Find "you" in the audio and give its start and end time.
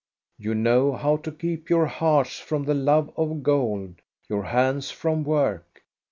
0.39-0.55